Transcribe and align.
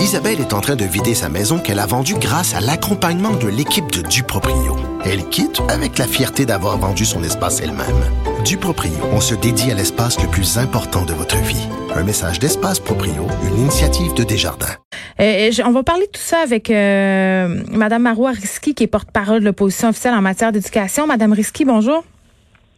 Isabelle 0.00 0.40
est 0.40 0.54
en 0.54 0.62
train 0.62 0.76
de 0.76 0.84
vider 0.86 1.14
sa 1.14 1.28
maison 1.28 1.58
qu'elle 1.58 1.78
a 1.78 1.84
vendue 1.84 2.14
grâce 2.14 2.54
à 2.54 2.60
l'accompagnement 2.60 3.32
de 3.32 3.48
l'équipe 3.48 3.92
de 3.92 4.00
Duproprio. 4.00 4.74
Elle 5.04 5.28
quitte 5.28 5.60
avec 5.68 5.98
la 5.98 6.06
fierté 6.06 6.46
d'avoir 6.46 6.78
vendu 6.78 7.04
son 7.04 7.22
espace 7.22 7.60
elle-même. 7.60 7.86
Duproprio, 8.42 8.92
on 9.12 9.20
se 9.20 9.34
dédie 9.34 9.70
à 9.70 9.74
l'espace 9.74 10.18
le 10.22 10.26
plus 10.26 10.56
important 10.56 11.04
de 11.04 11.12
votre 11.12 11.36
vie. 11.36 11.68
Un 11.94 12.02
message 12.02 12.38
d'Espace 12.38 12.80
Proprio, 12.80 13.26
une 13.46 13.58
initiative 13.60 14.14
de 14.14 14.24
Desjardins. 14.24 14.74
Euh, 15.20 15.50
on 15.66 15.70
va 15.70 15.82
parler 15.82 16.06
de 16.06 16.12
tout 16.12 16.22
ça 16.22 16.38
avec 16.38 16.70
euh, 16.70 17.62
Madame 17.70 18.02
Marois 18.02 18.32
qui 18.34 18.82
est 18.82 18.86
porte-parole 18.86 19.40
de 19.40 19.44
l'opposition 19.44 19.90
officielle 19.90 20.14
en 20.14 20.22
matière 20.22 20.50
d'éducation. 20.50 21.06
Madame 21.06 21.34
Risky, 21.34 21.66
bonjour. 21.66 22.04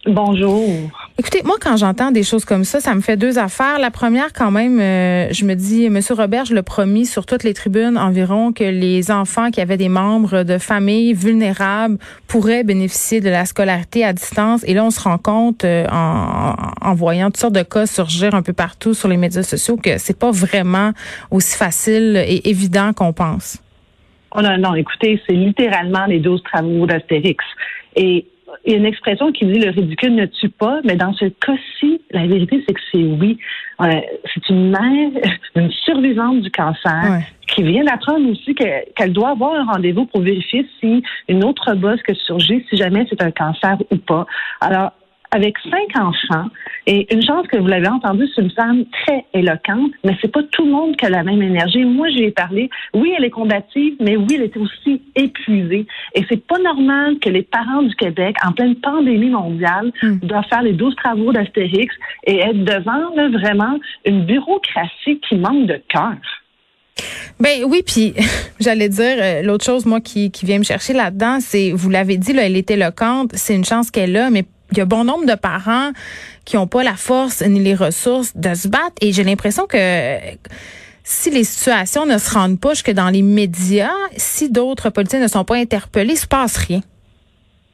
Bonjour. 0.07 0.69
Écoutez, 1.16 1.43
moi, 1.45 1.55
quand 1.61 1.77
j'entends 1.77 2.11
des 2.11 2.25
choses 2.25 2.45
comme 2.45 2.64
ça, 2.64 2.80
ça 2.80 2.93
me 2.96 3.01
fait 3.01 3.16
deux 3.16 3.39
affaires. 3.39 3.79
La 3.79 3.93
première, 3.93 4.32
quand 4.32 4.51
même, 4.51 4.80
euh, 4.80 5.32
je 5.32 5.45
me 5.45 5.55
dis, 5.55 5.89
Monsieur 5.91 6.14
Robert, 6.14 6.45
je 6.45 6.55
le 6.55 6.62
promis 6.62 7.07
sur 7.07 7.25
toutes 7.25 7.45
les 7.45 7.55
tribunes 7.55 7.96
environ 7.96 8.52
que 8.52 8.65
les 8.65 9.12
enfants 9.12 9.52
qui 9.52 9.61
avaient 9.61 9.77
des 9.77 9.88
membres 9.88 10.42
de 10.42 10.59
familles 10.59 11.12
vulnérables 11.12 11.98
pourraient 12.27 12.65
bénéficier 12.65 13.20
de 13.20 13.30
la 13.30 13.45
scolarité 13.45 14.05
à 14.05 14.12
distance. 14.12 14.65
Et 14.66 14.75
là, 14.75 14.84
on 14.84 14.91
se 14.91 15.01
rend 15.01 15.19
compte, 15.19 15.65
euh, 15.65 15.87
en, 15.92 16.56
en, 16.80 16.95
voyant 16.95 17.27
toutes 17.27 17.37
sortes 17.37 17.55
de 17.55 17.62
cas 17.62 17.87
surgir 17.87 18.34
un 18.34 18.42
peu 18.42 18.53
partout 18.53 18.95
sur 18.95 19.09
les 19.09 19.16
médias 19.16 19.45
sociaux, 19.45 19.77
que 19.77 19.98
c'est 19.98 20.19
pas 20.19 20.33
vraiment 20.33 20.91
aussi 21.30 21.56
facile 21.56 22.16
et 22.27 22.48
évident 22.50 22.92
qu'on 22.92 23.12
pense. 23.12 23.62
Oh 24.34 24.41
non, 24.41 24.59
non, 24.59 24.75
écoutez, 24.75 25.23
c'est 25.28 25.34
littéralement 25.34 26.06
les 26.06 26.19
12 26.19 26.42
travaux 26.42 26.87
d'Astérix. 26.87 27.45
Et 27.95 28.27
il 28.65 28.73
y 28.73 28.75
a 28.75 28.79
une 28.79 28.87
expression 28.87 29.33
qui 29.33 29.45
dit 29.47 29.59
le 29.59 29.71
ridicule 29.71 30.15
ne 30.15 30.27
tue 30.27 30.48
pas, 30.48 30.80
mais 30.84 30.97
dans 30.97 31.12
ce 31.15 31.27
cas-ci, 31.27 32.01
la 32.11 32.27
vérité, 32.27 32.62
c'est 32.66 32.75
que 32.75 32.80
c'est 32.93 33.03
oui. 33.03 33.39
Euh, 33.80 34.01
c'est 34.33 34.48
une 34.51 34.70
mère, 34.70 35.11
une 35.57 35.70
survivante 35.70 36.43
du 36.43 36.51
cancer, 36.51 37.23
qui 37.48 37.62
vient 37.62 37.84
d'apprendre 37.84 38.30
aussi 38.30 38.55
qu'elle 38.55 39.12
doit 39.12 39.30
avoir 39.30 39.55
un 39.55 39.65
rendez-vous 39.65 40.06
pour 40.06 40.20
vérifier 40.20 40.67
si 40.80 41.03
une 41.28 41.45
autre 41.45 41.75
bosse 41.75 42.01
que 42.03 42.14
surgit, 42.14 42.64
si 42.70 42.77
jamais 42.77 43.06
c'est 43.11 43.23
un 43.23 43.31
cancer 43.31 43.77
ou 43.91 43.97
pas. 43.97 44.27
Alors, 44.61 44.92
avec 45.33 45.56
cinq 45.70 46.00
enfants 46.00 46.48
et 46.86 47.12
une 47.12 47.22
chance 47.22 47.47
que 47.47 47.56
vous 47.56 47.66
l'avez 47.66 47.88
entendu, 47.88 48.27
c'est 48.34 48.42
une 48.42 48.50
femme 48.50 48.84
très 49.05 49.25
éloquente, 49.34 49.92
mais 50.05 50.16
c'est 50.20 50.30
pas 50.30 50.42
tout 50.50 50.64
le 50.64 50.70
monde 50.70 50.97
qui 50.97 51.06
a 51.06 51.11
la 51.11 51.22
même 51.22 51.41
énergie. 51.41 51.84
Moi, 51.84 52.08
j'ai 52.11 52.30
parlé. 52.30 52.69
Oui, 52.92 53.12
elle 53.16 53.24
est 53.24 53.30
combative, 53.30 53.94
mais 54.00 54.16
oui, 54.16 54.34
elle 54.34 54.42
était 54.42 54.58
aussi 54.58 55.00
épuisée. 55.14 55.86
Et 56.14 56.24
c'est 56.28 56.44
pas 56.44 56.58
normal 56.58 57.19
que 57.20 57.28
les 57.28 57.42
parents 57.42 57.83
du 57.83 57.94
Québec, 57.94 58.36
en 58.44 58.52
pleine 58.52 58.74
pandémie 58.77 59.30
mondiale, 59.30 59.92
hmm. 60.02 60.19
doivent 60.22 60.47
faire 60.48 60.62
les 60.62 60.72
douze 60.72 60.94
travaux 60.97 61.33
d'Astérix 61.33 61.94
et 62.27 62.39
être 62.41 62.64
devant 62.64 63.14
là, 63.14 63.28
vraiment 63.28 63.78
une 64.05 64.24
bureaucratie 64.24 65.20
qui 65.28 65.36
manque 65.36 65.67
de 65.67 65.80
cœur. 65.89 66.17
Ben 67.41 67.64
oui, 67.67 67.83
puis 67.86 68.14
j'allais 68.61 68.89
dire 68.89 69.17
euh, 69.19 69.42
l'autre 69.42 69.64
chose 69.64 69.86
moi 69.86 70.00
qui, 70.00 70.30
qui 70.30 70.46
vient 70.46 70.58
me 70.58 70.64
chercher 70.64 70.92
là-dedans, 70.92 71.39
c'est 71.41 71.72
vous 71.72 71.91
l'avez 71.91 72.17
dit 72.17 72.33
là, 72.33 72.44
elle 72.44 72.56
est 72.56 72.70
éloquente, 72.70 73.30
c'est 73.34 73.55
une 73.55 73.64
chance 73.64 73.91
qu'elle 73.91 74.17
a, 74.17 74.30
mais 74.30 74.44
il 74.73 74.78
y 74.78 74.81
a 74.81 74.84
bon 74.84 75.05
nombre 75.05 75.27
de 75.27 75.34
parents 75.34 75.91
qui 76.45 76.56
n'ont 76.56 76.67
pas 76.67 76.83
la 76.83 76.95
force 76.95 77.42
ni 77.42 77.61
les 77.61 77.75
ressources 77.75 78.37
de 78.37 78.55
se 78.55 78.69
battre. 78.69 78.95
Et 79.01 79.12
j'ai 79.12 79.25
l'impression 79.25 79.67
que 79.67 80.19
si 81.05 81.31
les 81.31 81.45
situations 81.45 82.06
ne 82.06 82.19
se 82.19 82.34
rendent 82.34 82.61
pas 82.61 82.70
jusque 82.70 82.92
dans 82.92 83.11
les 83.11 83.23
médias, 83.23 83.91
si 84.17 84.51
d'autres 84.51 84.91
politiciens 84.91 85.23
ne 85.23 85.29
sont 85.29 85.45
pas 85.45 85.56
interpellés, 85.56 86.14
il 86.14 86.17
se 86.17 86.27
passe 86.27 86.56
rien. 86.56 86.81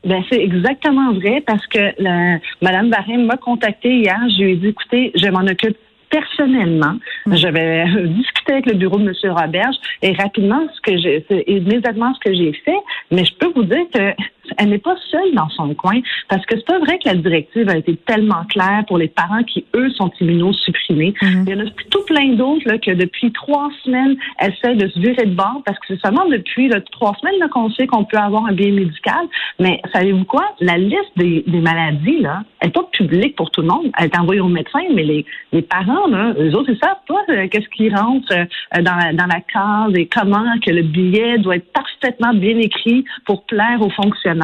Ben, 0.05 0.23
c'est 0.31 0.41
exactement 0.41 1.13
vrai 1.13 1.43
parce 1.47 1.67
que 1.67 1.93
la, 1.99 2.39
Mme 2.63 2.91
Barrem 2.91 3.27
m'a 3.27 3.37
contacté 3.37 3.99
hier. 3.99 4.19
Je 4.37 4.43
lui 4.43 4.53
ai 4.53 4.57
dit, 4.57 4.69
écoutez, 4.69 5.13
je 5.15 5.29
m'en 5.29 5.41
occupe 5.41 5.77
personnellement. 6.11 6.95
Mm. 7.27 7.37
J'avais 7.37 7.85
discuté 8.07 8.53
avec 8.53 8.67
le 8.67 8.75
bureau 8.75 8.99
de 8.99 9.09
M. 9.09 9.33
Roberge 9.33 9.77
et 10.03 10.13
rapidement, 10.13 10.67
ce 10.75 10.81
que 10.81 10.99
j'ai, 10.99 11.25
immédiatement 11.51 12.15
ce 12.15 12.31
que 12.31 12.35
j'ai 12.35 12.53
fait, 12.65 12.79
mais 13.11 13.25
je 13.25 13.35
peux 13.35 13.53
vous 13.55 13.65
dire 13.65 13.85
que 13.93 14.15
elle 14.57 14.71
n'est 14.71 14.79
pas 14.79 14.97
seule 15.11 15.33
dans 15.35 15.49
son 15.51 15.75
coin 15.75 16.01
parce 16.29 16.45
que 16.47 16.57
c'est 16.57 16.67
pas 16.67 16.79
vrai 16.79 16.99
que 16.99 17.09
la 17.09 17.15
directive 17.15 17.69
a 17.69 17.77
été 17.77 17.97
tellement 17.97 18.45
claire 18.49 18.85
pour 18.87 18.99
les 18.99 19.09
parents 19.09 19.43
qui, 19.43 19.65
eux, 19.77 19.91
sont 19.91 20.11
immunosupprimés. 20.21 21.15
Mm-hmm. 21.21 21.45
Il 21.47 21.51
y 21.51 21.55
en 21.55 21.67
a 21.67 21.71
tout 21.91 22.05
plein 22.07 22.29
d'autres 22.35 22.77
que 22.77 22.93
depuis 22.93 23.33
trois 23.33 23.71
semaines 23.85 24.17
essaient 24.41 24.77
de 24.77 24.89
se 24.89 24.99
virer 24.99 25.27
de 25.27 25.35
bord 25.35 25.63
parce 25.65 25.79
que 25.81 25.87
c'est 25.89 26.01
seulement 26.01 26.27
depuis 26.29 26.71
trois 26.93 27.15
semaines 27.21 27.49
qu'on 27.51 27.71
sait 27.71 27.87
qu'on 27.87 28.05
peut 28.05 28.17
avoir 28.17 28.47
un 28.47 28.53
bien 28.53 28.73
médical. 28.73 29.27
Mais 29.59 29.81
savez-vous 29.93 30.25
quoi? 30.25 30.45
La 30.61 30.79
liste 30.79 31.13
des, 31.17 31.45
des 31.47 31.61
maladies, 31.61 32.21
là, 32.21 32.43
elle 32.61 32.69
n'est 32.69 32.73
pas 32.73 32.89
publique 32.93 33.37
pour 33.37 33.51
tout 33.51 33.63
le 33.63 33.69
monde. 33.69 33.91
Elle 33.99 34.07
est 34.07 34.19
envoyée 34.19 34.41
au 34.41 34.49
médecin, 34.49 34.81
mais 34.95 35.03
les, 35.03 35.25
les 35.53 35.63
parents, 35.63 36.07
là, 36.09 36.35
eux 36.39 36.55
autres, 36.55 36.71
ils 36.71 36.79
savent 36.79 36.97
pas 37.07 37.23
euh, 37.31 37.49
qu'est-ce 37.49 37.69
qui 37.69 37.91
rentre 37.91 38.33
euh, 38.33 38.83
dans, 38.83 38.97
la, 38.97 39.13
dans 39.13 39.27
la 39.27 39.41
case 39.41 39.93
et 39.95 40.07
comment 40.07 40.45
que 40.65 40.71
le 40.71 40.83
billet 40.83 41.39
doit 41.39 41.57
être 41.57 41.73
parfaitement 41.73 42.35
bien 42.35 42.59
écrit 42.59 43.05
pour 43.27 43.45
plaire 43.47 43.81
aux 43.81 43.91
fonctionnaires. 43.91 44.38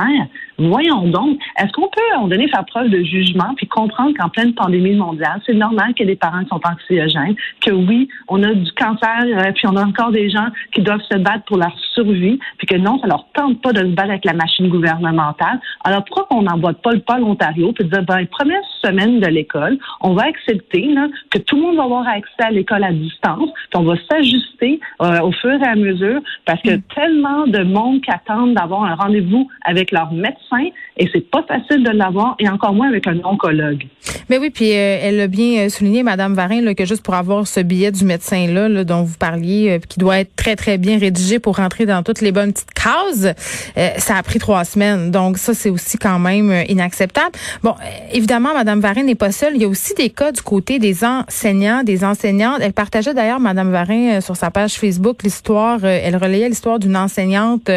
Voyons 0.59 1.09
donc, 1.09 1.39
est-ce 1.59 1.73
qu'on 1.73 1.89
peut, 1.89 2.01
à 2.13 2.15
un 2.15 2.17
moment 2.19 2.29
donné, 2.29 2.49
faire 2.49 2.65
preuve 2.65 2.89
de 2.89 3.03
jugement 3.03 3.55
puis 3.57 3.67
comprendre 3.67 4.17
qu'en 4.17 4.29
pleine 4.29 4.55
pandémie 4.55 4.95
mondiale, 4.95 5.41
c'est 5.45 5.55
normal 5.55 5.95
que 5.95 6.05
des 6.05 6.15
parents 6.17 6.47
sont 6.49 6.61
anxiogènes, 6.65 7.35
que 7.61 7.73
oui, 7.73 8.09
on 8.29 8.43
a 8.43 8.53
du 8.53 8.71
cancer, 8.73 9.25
euh, 9.25 9.53
puis 9.53 9.67
on 9.67 9.77
a 9.77 9.85
encore 9.85 10.13
des 10.13 10.31
gens 10.31 10.47
qui 10.73 10.81
doivent 10.81 11.03
se 11.11 11.19
battre 11.19 11.45
pour 11.47 11.57
leur 11.57 11.77
survie, 11.95 12.39
puis 12.59 12.67
que 12.67 12.77
non, 12.77 12.99
ça 13.01 13.07
leur 13.09 13.27
tente 13.35 13.61
pas 13.63 13.73
de 13.73 13.81
se 13.81 13.95
battre 13.95 14.11
avec 14.11 14.25
la 14.25 14.33
machine 14.33 14.69
gouvernementale? 14.69 15.61
Alors 15.85 16.05
pourquoi 16.05 16.27
qu'on 16.31 16.43
n'envoie 16.43 16.75
pas 16.75 16.93
le 16.93 17.01
pas 17.01 17.19
l'Ontario 17.19 17.73
puis 17.73 17.85
dire, 17.85 18.03
ben, 18.05 18.27
première 18.27 18.63
semaine 18.83 19.21
de 19.21 19.27
l'école, 19.27 19.79
on 20.01 20.15
va 20.15 20.25
accepter 20.25 20.83
là, 20.87 21.09
que 21.31 21.39
tout 21.39 21.57
le 21.57 21.63
monde 21.63 21.77
va 21.77 21.85
avoir 21.85 22.07
accès 22.07 22.45
à 22.45 22.51
l'école 22.51 22.85
à 22.85 22.93
distance, 22.93 23.51
puis 23.71 23.77
on 23.77 23.85
va 23.85 23.95
s'ajuster 24.09 24.81
euh, 25.03 25.21
au 25.21 25.33
fur 25.33 25.53
et 25.53 25.67
à 25.67 25.75
mesure, 25.75 26.21
parce 26.45 26.61
que 26.63 26.77
mm. 26.77 26.83
tellement 26.95 27.47
de 27.47 27.63
monde 27.63 28.01
qui 28.03 28.11
attendent 28.11 28.55
d'avoir 28.55 28.85
un 28.85 28.95
rendez-vous 28.95 29.49
avec 29.65 29.84
leur 29.93 30.13
médecin, 30.13 30.71
et 30.97 31.09
c'est 31.13 31.31
pas 31.31 31.43
facile 31.43 31.83
de 31.83 31.91
l'avoir, 31.91 32.37
et 32.39 32.49
encore 32.49 32.73
moins 32.73 32.89
avec 32.89 33.07
un 33.07 33.19
oncologue. 33.25 33.87
Mais 34.29 34.39
oui, 34.39 34.51
puis 34.51 34.73
euh, 34.73 34.99
elle 35.03 35.21
a 35.21 35.27
bien 35.27 35.69
souligné, 35.69 36.03
Madame 36.03 36.35
Varin, 36.35 36.61
là, 36.61 36.75
que 36.75 36.85
juste 36.85 37.03
pour 37.03 37.15
avoir 37.15 37.47
ce 37.47 37.61
billet 37.61 37.93
du 37.93 38.05
médecin 38.05 38.47
là, 38.47 38.85
dont 38.85 39.03
vous 39.03 39.17
parliez, 39.19 39.81
qui 39.89 39.99
doit 39.99 40.19
être 40.19 40.35
très 40.37 40.57
très 40.57 40.79
bien 40.79 40.99
rédigé 40.99 41.39
pour 41.39 41.57
rentrer 41.57 41.87
dans 41.87 42.03
toutes 42.03 42.21
les 42.21 42.33
bonnes 42.33 42.53
petites 42.53 42.73
cases. 42.73 43.35
Euh, 43.77 43.91
ça 43.99 44.17
a 44.17 44.23
pris 44.23 44.39
trois 44.39 44.65
semaines. 44.65 45.11
Donc 45.11 45.39
ça, 45.39 45.55
c'est 45.55 45.71
aussi 45.71 45.99
quand 45.99 46.19
même 46.19 46.51
euh, 46.51 46.65
inacceptable. 46.69 47.33
Bon, 47.63 47.71
euh, 47.71 48.13
évidemment, 48.13 48.55
Madame 48.55 48.81
Varin 48.81 49.03
n'est 49.03 49.15
pas 49.15 49.33
seule. 49.33 49.55
Il 49.55 49.63
y 49.63 49.65
a 49.65 49.69
aussi 49.69 49.95
des 49.95 50.11
cas 50.11 50.33
du 50.33 50.43
côté 50.43 50.79
des 50.79 51.05
enseignants, 51.05 51.83
des 51.83 52.05
enseignantes. 52.05 52.61
Elle 52.61 52.73
partageait 52.73 53.15
d'ailleurs, 53.15 53.41
Madame 53.41 53.71
Varin, 53.71 54.21
sur 54.21 54.37
sa 54.37 54.51
page 54.51 54.75
Facebook, 54.75 55.23
l'histoire, 55.23 55.85
elle 55.85 56.17
relayait 56.17 56.49
l'histoire 56.49 56.79
d'une 56.79 56.97
enseignante 56.97 57.71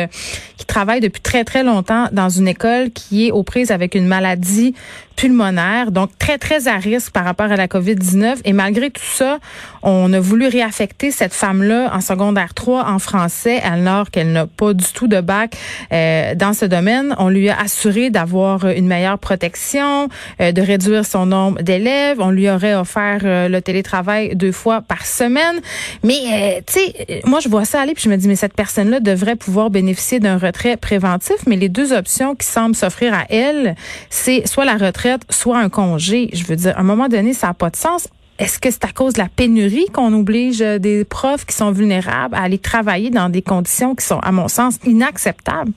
qui 0.58 0.66
travaille 0.66 1.00
depuis 1.00 1.22
très, 1.22 1.44
très 1.44 1.64
longtemps 1.64 2.08
dans 2.12 2.30
une 2.30 2.48
école 2.48 2.92
qui 2.92 3.28
est 3.28 3.32
aux 3.32 3.44
prises 3.44 3.72
avec 3.72 3.96
une 3.96 4.08
maladie 4.08 4.74
pulmonaire, 5.18 5.92
donc 5.92 6.12
très, 6.20 6.37
très 6.38 6.68
à 6.68 6.78
risque 6.78 7.12
par 7.12 7.26
rapport 7.26 7.52
à 7.52 7.56
la 7.56 7.68
COVID-19. 7.68 8.38
Et 8.46 8.54
malgré 8.54 8.90
tout 8.90 9.02
ça, 9.04 9.40
on 9.84 10.12
a 10.14 10.20
voulu 10.20 10.48
réaffecter 10.48 11.12
cette 11.12 11.34
femme-là 11.34 11.92
en 11.94 12.02
secondaire 12.02 12.54
3 12.54 12.86
en 12.86 13.00
français, 13.00 13.62
alors 13.62 14.12
qu'elle 14.12 14.32
n'a 14.32 14.48
pas 14.48 14.74
du 14.74 14.86
tout 14.94 15.08
de 15.08 15.22
bac 15.22 15.56
euh, 15.92 16.36
dans 16.36 16.54
ce 16.54 16.66
domaine. 16.66 17.16
On 17.20 17.30
lui 17.30 17.50
a 17.50 17.60
assuré 17.60 18.10
d'avoir 18.10 18.68
une 18.68 18.88
meilleure 18.88 19.20
protection, 19.20 20.10
euh, 20.42 20.52
de 20.52 20.62
réduire 20.62 21.06
son 21.06 21.26
nombre 21.26 21.62
d'élèves. 21.62 22.18
On 22.20 22.32
lui 22.32 22.50
aurait 22.50 22.76
offert 22.76 23.22
euh, 23.24 23.48
le 23.48 23.62
télétravail 23.62 24.36
deux 24.36 24.52
fois 24.52 24.82
par 24.82 25.06
semaine. 25.06 25.60
Mais, 26.04 26.64
tu 26.68 26.74
sais, 26.74 27.22
moi, 27.26 27.40
je 27.40 27.50
vois 27.50 27.66
ça 27.66 27.82
aller, 27.82 27.94
puis 27.94 28.04
je 28.04 28.10
me 28.10 28.18
dis, 28.18 28.28
mais 28.28 28.36
cette 28.36 28.56
personne-là 28.56 29.00
devrait 29.00 29.36
pouvoir 29.36 29.70
bénéficier 29.70 30.20
d'un 30.20 30.38
retrait 30.38 30.78
préventif. 30.78 31.36
Mais 31.46 31.56
les 31.56 31.70
deux 31.70 31.94
options 31.94 32.36
qui 32.36 32.46
semblent 32.46 32.76
s'offrir 32.76 33.14
à 33.14 33.26
elle, 33.30 33.76
c'est 34.10 34.48
soit 34.48 34.66
la 34.66 34.78
retraite 34.78 35.22
soit 35.30 35.60
un 35.60 35.70
congé. 35.70 36.27
Je 36.34 36.44
veux 36.46 36.56
dire, 36.56 36.78
à 36.78 36.82
un 36.82 36.84
moment 36.84 37.08
donné, 37.08 37.34
ça 37.34 37.48
n'a 37.48 37.54
pas 37.54 37.70
de 37.70 37.76
sens. 37.76 38.08
Est-ce 38.40 38.60
que 38.60 38.70
c'est 38.70 38.86
à 38.86 38.92
cause 38.92 39.14
de 39.14 39.20
la 39.20 39.30
pénurie 39.30 39.88
qu'on 39.92 40.14
oblige 40.14 40.60
des 40.60 41.06
profs 41.06 41.46
qui 41.46 41.56
sont 41.56 41.72
vulnérables 41.72 42.36
à 42.36 42.42
aller 42.42 42.60
travailler 42.60 43.10
dans 43.10 43.30
des 43.30 43.42
conditions 43.42 43.96
qui 43.96 44.06
sont, 44.06 44.20
à 44.20 44.32
mon 44.32 44.48
sens, 44.48 44.80
inacceptables? 44.86 45.72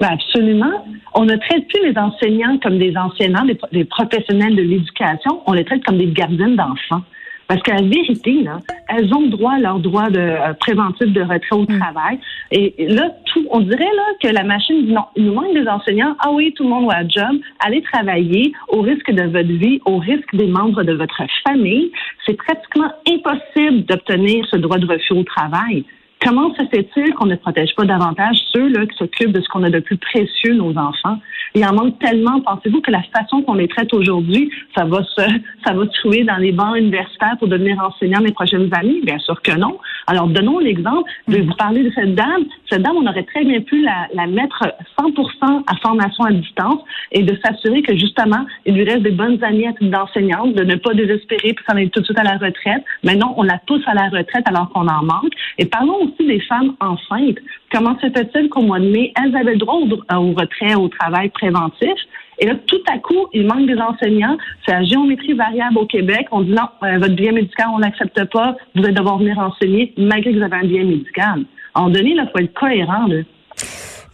Ben 0.00 0.10
absolument. 0.12 0.84
On 1.14 1.24
ne 1.24 1.36
traite 1.36 1.66
plus 1.68 1.90
les 1.90 1.98
enseignants 1.98 2.56
comme 2.62 2.78
des 2.78 2.96
enseignants, 2.96 3.44
des 3.72 3.84
professionnels 3.84 4.54
de 4.54 4.62
l'éducation. 4.62 5.42
On 5.46 5.52
les 5.52 5.64
traite 5.64 5.84
comme 5.84 5.98
des 5.98 6.06
gardiens 6.06 6.50
d'enfants. 6.50 7.02
Parce 7.48 7.62
qu'à 7.62 7.76
la 7.76 7.82
vérité, 7.82 8.42
là, 8.42 8.58
elles 8.88 9.12
ont 9.14 9.26
droit 9.26 9.52
à 9.52 9.58
leur 9.58 9.78
droit 9.80 10.10
de 10.10 10.20
euh, 10.20 10.52
préventif 10.60 11.06
de 11.06 11.22
retrait 11.22 11.52
au 11.52 11.62
mm. 11.62 11.78
travail. 11.80 12.20
Et 12.50 12.74
là, 12.88 13.10
tout, 13.24 13.46
on 13.50 13.60
dirait 13.60 13.78
là 13.78 14.04
que 14.22 14.28
la 14.28 14.44
machine 14.44 14.84
dit 14.84 14.92
non, 14.92 15.06
il 15.16 15.24
nous 15.24 15.32
manque 15.32 15.54
des 15.54 15.66
enseignants. 15.66 16.14
Ah 16.20 16.30
oui, 16.30 16.52
tout 16.54 16.64
le 16.64 16.68
monde 16.68 16.92
a 16.92 16.98
un 16.98 17.08
job. 17.08 17.40
Allez 17.60 17.80
travailler 17.82 18.52
au 18.68 18.82
risque 18.82 19.10
de 19.10 19.22
votre 19.22 19.48
vie, 19.48 19.80
au 19.86 19.96
risque 19.96 20.34
des 20.34 20.46
membres 20.46 20.82
de 20.82 20.92
votre 20.92 21.22
famille. 21.46 21.90
C'est 22.26 22.36
pratiquement 22.36 22.92
impossible 23.08 23.84
d'obtenir 23.86 24.44
ce 24.50 24.58
droit 24.58 24.76
de 24.76 24.86
refus 24.86 25.14
au 25.14 25.24
travail. 25.24 25.84
Comment 26.20 26.52
se 26.54 26.66
fait-il 26.66 27.14
qu'on 27.14 27.26
ne 27.26 27.36
protège 27.36 27.74
pas 27.76 27.84
davantage 27.84 28.38
ceux 28.52 28.68
là, 28.68 28.86
qui 28.86 28.96
s'occupent 28.96 29.32
de 29.32 29.40
ce 29.40 29.48
qu'on 29.48 29.62
a 29.62 29.70
de 29.70 29.78
plus 29.78 29.96
précieux, 29.96 30.54
nos 30.54 30.76
enfants? 30.76 31.18
Il 31.54 31.64
en 31.64 31.72
manque 31.72 31.98
tellement. 32.00 32.40
Pensez-vous 32.40 32.80
que 32.80 32.90
la 32.90 33.02
façon 33.16 33.42
qu'on 33.42 33.54
les 33.54 33.68
traite 33.68 33.94
aujourd'hui, 33.94 34.50
ça 34.76 34.84
va 34.84 35.02
se, 35.04 35.22
ça 35.64 35.72
va 35.74 35.86
trouver 35.86 36.24
dans 36.24 36.36
les 36.36 36.52
bancs 36.52 36.76
universitaires 36.76 37.36
pour 37.38 37.48
devenir 37.48 37.78
enseignant 37.80 38.20
les 38.20 38.32
prochaines 38.32 38.68
années? 38.74 39.00
Bien 39.04 39.18
sûr 39.18 39.40
que 39.42 39.52
non. 39.52 39.78
Alors, 40.06 40.28
donnons 40.28 40.58
l'exemple. 40.58 41.10
Je 41.26 41.34
vais 41.34 41.42
vous 41.42 41.54
parler 41.54 41.82
de 41.82 41.90
cette 41.94 42.14
dame. 42.14 42.44
Cette 42.70 42.82
dame, 42.82 42.96
on 42.96 43.06
aurait 43.06 43.24
très 43.24 43.44
bien 43.44 43.60
pu 43.60 43.82
la, 43.82 44.06
la 44.14 44.26
mettre 44.26 44.62
100% 44.98 45.62
à 45.66 45.76
formation 45.76 46.24
à 46.24 46.32
distance 46.32 46.80
et 47.12 47.22
de 47.22 47.36
s'assurer 47.44 47.82
que 47.82 47.96
justement, 47.96 48.46
il 48.66 48.74
lui 48.74 48.84
reste 48.84 49.02
des 49.02 49.10
bonnes 49.10 49.42
années 49.42 49.68
à 49.68 49.72
titre 49.72 49.90
d'enseignante, 49.90 50.54
de 50.54 50.64
ne 50.64 50.76
pas 50.76 50.94
désespérer 50.94 51.52
puis 51.52 51.64
s'en 51.68 51.76
aller 51.76 51.90
tout 51.90 52.00
de 52.00 52.04
suite 52.04 52.18
à 52.18 52.24
la 52.24 52.36
retraite. 52.36 52.84
Maintenant, 53.04 53.34
on 53.36 53.42
la 53.42 53.58
pousse 53.66 53.82
à 53.86 53.94
la 53.94 54.08
retraite 54.08 54.46
alors 54.46 54.70
qu'on 54.70 54.86
en 54.86 55.02
manque. 55.02 55.32
Et 55.58 55.66
parlons 55.66 56.04
aussi 56.04 56.26
des 56.26 56.40
femmes 56.40 56.74
enceintes. 56.80 57.38
Comment 57.70 57.98
se 58.00 58.08
fait-il 58.10 58.48
qu'au 58.48 58.62
mois 58.62 58.80
de 58.80 58.88
mai, 58.88 59.12
elles 59.22 59.36
avaient 59.36 59.52
le 59.52 59.58
droit 59.58 59.74
au, 59.74 60.32
retrait, 60.32 60.74
au 60.74 60.88
travail 60.88 61.28
préventif? 61.28 61.94
Et 62.38 62.46
là, 62.46 62.54
tout 62.66 62.80
à 62.90 62.98
coup, 62.98 63.26
il 63.34 63.46
manque 63.46 63.66
des 63.66 63.78
enseignants. 63.78 64.38
C'est 64.64 64.72
la 64.72 64.84
géométrie 64.84 65.34
variable 65.34 65.78
au 65.78 65.86
Québec. 65.86 66.28
On 66.30 66.42
dit 66.42 66.52
non, 66.52 66.68
euh, 66.84 66.98
votre 66.98 67.14
bien 67.14 67.32
médical, 67.32 67.66
on 67.74 67.80
n'accepte 67.80 68.24
pas. 68.32 68.56
Vous 68.74 68.84
allez 68.84 68.94
devoir 68.94 69.18
venir 69.18 69.38
enseigner 69.38 69.92
malgré 69.98 70.32
que 70.32 70.38
vous 70.38 70.44
avez 70.44 70.56
un 70.56 70.64
bien 70.64 70.84
médical. 70.84 71.44
Moment 71.76 71.90
donné, 71.90 72.10
il 72.10 72.30
faut 72.32 72.42
être 72.42 72.54
cohérent. 72.54 73.06
Là. 73.06 73.22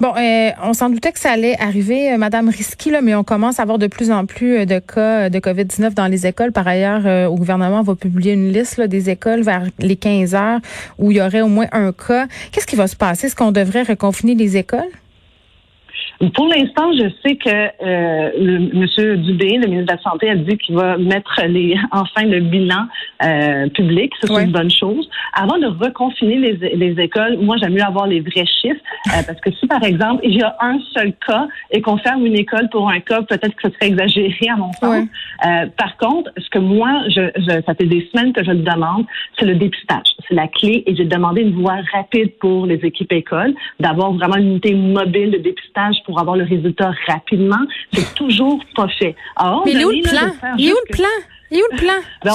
Bon, 0.00 0.12
euh, 0.16 0.50
on 0.62 0.72
s'en 0.72 0.90
doutait 0.90 1.12
que 1.12 1.20
ça 1.20 1.30
allait 1.30 1.56
arriver, 1.60 2.12
euh, 2.12 2.18
Madame 2.18 2.48
Risky, 2.48 2.90
là, 2.90 3.00
mais 3.00 3.14
on 3.14 3.22
commence 3.22 3.60
à 3.60 3.62
avoir 3.62 3.78
de 3.78 3.86
plus 3.86 4.10
en 4.10 4.26
plus 4.26 4.58
euh, 4.58 4.64
de 4.64 4.80
cas 4.80 5.30
de 5.30 5.38
COVID-19 5.38 5.94
dans 5.94 6.08
les 6.08 6.26
écoles. 6.26 6.50
Par 6.50 6.66
ailleurs, 6.66 7.30
au 7.30 7.36
gouvernement 7.36 7.82
va 7.82 7.94
publier 7.94 8.32
une 8.32 8.52
liste 8.52 8.80
des 8.80 9.10
écoles 9.10 9.42
vers 9.42 9.64
les 9.78 9.96
15 9.96 10.34
heures 10.34 10.60
où 10.98 11.10
il 11.10 11.18
y 11.18 11.22
aurait 11.22 11.42
au 11.42 11.48
moins 11.48 11.66
un 11.72 11.92
cas. 11.92 12.26
Qu'est-ce 12.50 12.66
qui 12.66 12.76
va 12.76 12.88
se 12.88 12.96
passer? 12.96 13.28
Est-ce 13.28 13.36
qu'on 13.36 13.52
devrait 13.52 13.82
reconfiner 13.82 14.34
les 14.34 14.56
écoles? 14.56 14.90
Pour 16.32 16.48
l'instant, 16.48 16.92
je 16.92 17.08
sais 17.24 17.36
que 17.36 17.48
euh, 17.48 18.30
le, 18.38 18.56
M. 18.56 19.22
Dubé, 19.22 19.58
le 19.58 19.68
ministre 19.68 19.92
de 19.92 19.96
la 19.96 20.02
Santé, 20.02 20.30
a 20.30 20.36
dit 20.36 20.56
qu'il 20.58 20.74
va 20.74 20.96
mettre 20.96 21.40
les 21.46 21.76
enfin 21.92 22.26
le 22.26 22.40
bilan 22.40 22.86
euh, 23.22 23.68
public. 23.70 24.12
c'est 24.20 24.32
une 24.32 24.52
bonne 24.52 24.70
chose. 24.70 25.08
Avant 25.34 25.58
de 25.58 25.66
reconfiner 25.66 26.36
les, 26.36 26.76
les 26.76 27.02
écoles, 27.02 27.38
moi, 27.38 27.56
j'aime 27.56 27.74
mieux 27.74 27.82
avoir 27.82 28.06
les 28.06 28.20
vrais 28.20 28.46
chiffres 28.46 28.80
euh, 29.08 29.22
parce 29.26 29.40
que 29.40 29.50
si, 29.52 29.66
par 29.66 29.82
exemple, 29.82 30.20
il 30.24 30.36
y 30.36 30.42
a 30.42 30.56
un 30.60 30.78
seul 30.94 31.12
cas 31.26 31.48
et 31.70 31.80
qu'on 31.80 31.96
ferme 31.98 32.24
une 32.26 32.38
école 32.38 32.68
pour 32.70 32.88
un 32.88 33.00
cas, 33.00 33.22
peut-être 33.22 33.54
que 33.56 33.68
ce 33.68 33.74
serait 33.74 33.88
exagéré 33.88 34.48
à 34.48 34.56
mon 34.56 34.72
sens. 34.72 35.06
Euh, 35.46 35.66
par 35.76 35.96
contre, 35.96 36.30
ce 36.38 36.48
que 36.50 36.58
moi, 36.58 37.02
je, 37.08 37.22
je, 37.36 37.62
ça 37.66 37.74
fait 37.74 37.86
des 37.86 38.08
semaines 38.12 38.32
que 38.32 38.44
je 38.44 38.50
le 38.50 38.62
demande, 38.62 39.04
c'est 39.38 39.46
le 39.46 39.54
dépistage. 39.56 40.06
C'est 40.28 40.34
la 40.34 40.48
clé 40.48 40.82
et 40.86 40.94
j'ai 40.94 41.04
demandé 41.04 41.42
une 41.42 41.60
voie 41.60 41.76
rapide 41.92 42.32
pour 42.38 42.66
les 42.66 42.76
équipes 42.76 43.12
écoles, 43.12 43.54
d'avoir 43.80 44.12
vraiment 44.12 44.36
une 44.36 44.48
unité 44.48 44.74
mobile 44.74 45.30
de 45.30 45.38
dépistage 45.38 45.96
pour 46.04 46.13
avoir 46.20 46.36
le 46.36 46.44
résultat 46.44 46.92
rapidement. 47.06 47.60
C'est 47.92 48.14
toujours 48.14 48.60
pas 48.74 48.88
fait. 48.98 49.14
Mais 49.64 49.72
il 49.72 49.80
est 49.80 49.84
où 49.84 49.90
le 49.90 50.02
plan? 50.02 50.32
Il 50.58 50.68
est 50.68 50.72
où 50.72 50.76
le 50.88 50.92
plan? 50.92 51.08
Il 51.50 51.58
est 51.58 51.62
où 51.62 51.66
le 51.72 51.78
plan? 51.78 51.92
Ben, 52.24 52.32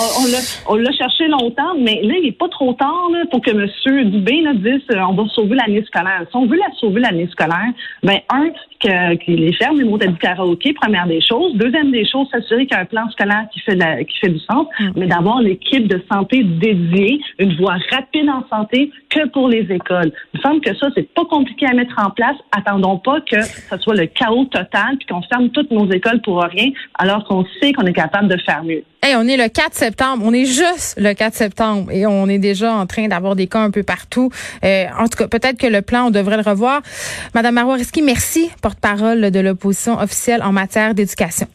on 0.68 0.76
l'a 0.76 0.92
cherché 0.92 1.28
longtemps, 1.28 1.74
mais 1.80 2.02
là, 2.04 2.16
il 2.18 2.24
n'est 2.26 2.32
pas 2.32 2.48
trop 2.50 2.74
tard 2.74 3.10
là, 3.12 3.24
pour 3.32 3.42
que 3.42 3.52
M. 3.52 4.12
Dubé 4.12 4.42
là, 4.42 4.54
dise 4.54 4.82
euh, 4.92 5.00
on 5.10 5.14
va 5.14 5.24
sauver 5.30 5.56
l'année 5.56 5.84
scolaire. 5.86 6.26
Si 6.30 6.36
on 6.36 6.46
veut 6.46 6.58
la 6.58 6.72
sauver 6.80 7.02
l'année 7.02 7.28
scolaire, 7.32 7.72
ben 8.04 8.20
un, 8.30 8.50
qu'il 8.80 9.36
les 9.36 9.54
ferme 9.54 9.78
les 9.78 9.84
mots 9.84 9.98
du 9.98 10.14
karaoké, 10.16 10.74
première 10.74 11.08
des 11.08 11.22
choses. 11.22 11.54
Deuxième 11.56 11.92
des 11.92 12.06
choses, 12.06 12.28
s'assurer 12.32 12.66
qu'il 12.66 12.76
y 12.76 12.80
a 12.80 12.84
un 12.84 12.86
plan 12.86 13.10
scolaire 13.10 13.46
qui 13.52 13.60
fait, 13.62 13.78
qui 14.06 14.20
fait 14.20 14.30
du 14.30 14.40
sens, 14.40 14.68
mm. 14.80 14.92
mais 14.96 15.08
d'avoir 15.08 15.42
l'équipe 15.42 15.88
de 15.88 16.02
santé 16.12 16.44
dédiée, 16.44 17.20
une 17.40 17.56
voie 17.58 17.78
rapide 17.92 18.30
en 18.30 18.48
santé 18.50 18.92
que 19.10 19.28
pour 19.30 19.50
les 19.50 19.68
écoles. 19.72 20.12
Il 20.34 20.38
me 20.38 20.42
semble 20.42 20.62
que 20.62 20.76
ça, 20.76 20.88
c'est 20.96 21.12
pas 21.14 21.26
compliqué 21.26 21.66
à 21.66 21.74
mettre 21.74 21.96
en 21.98 22.10
place. 22.12 22.36
Attendons 22.56 22.98
pas 22.98 23.22
que 23.22 23.42
ce 23.42 23.78
soit 23.80 23.96
le 23.96 24.06
chaos 24.06 24.46
total 24.46 24.98
puis 24.98 25.08
qu'on 25.08 25.22
ferme 25.24 25.50
toutes 25.50 25.72
nos 25.72 25.90
écoles 25.92 26.22
pour 26.22 26.42
rien, 26.42 26.70
alors 26.98 27.26
qu'on 27.26 27.46
sait 27.62 27.74
qu'on 27.74 27.86
est 27.86 27.94
capable 27.94 28.28
de 28.28 28.38
faire 28.46 28.64
mieux. 28.64 28.84
On 29.16 29.28
est 29.28 29.38
le 29.38 29.48
4 29.48 29.74
septembre. 29.74 30.24
On 30.26 30.34
est 30.34 30.46
juste 30.46 30.96
le 30.98 31.14
4 31.14 31.34
septembre 31.34 31.92
et 31.92 32.06
on 32.06 32.28
est 32.28 32.38
déjà 32.38 32.74
en 32.74 32.86
train 32.86 33.08
d'avoir 33.08 33.36
des 33.36 33.48
cas 33.48 33.60
un 33.60 33.72
peu 33.72 33.84
partout. 33.84 34.32
Euh, 34.64 34.86
en 34.98 35.08
tout 35.08 35.18
cas, 35.18 35.28
peut-être 35.28 35.58
que 35.58 35.68
le 35.68 35.82
plan, 35.82 36.08
on 36.08 36.12
devrait 36.12 36.38
le 36.38 36.44
revoir. 36.44 36.82
Madame 37.34 37.56
Marois-Risky, 37.56 38.02
merci, 38.02 38.50
porte-parole 38.62 39.32
de 39.32 39.40
l'opposition 39.40 40.00
officielle 40.00 40.44
en 40.44 40.52
matière 40.52 40.94
d'éducation. 40.94 41.48